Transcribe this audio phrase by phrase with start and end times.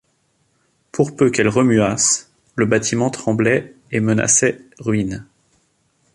[0.91, 5.27] Pour peu qu’elles remuassent, le bâtiment tremblait et menaçait ruine.